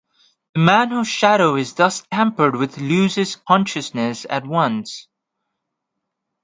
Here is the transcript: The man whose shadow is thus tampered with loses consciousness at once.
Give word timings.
The 0.55 0.61
man 0.61 0.89
whose 0.89 1.07
shadow 1.09 1.53
is 1.55 1.75
thus 1.75 2.01
tampered 2.11 2.55
with 2.55 2.79
loses 2.79 3.35
consciousness 3.35 4.25
at 4.27 4.47
once. 4.47 5.07